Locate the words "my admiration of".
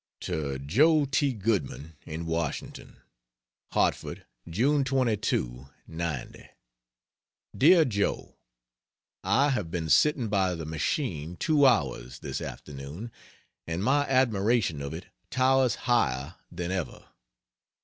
13.83-14.95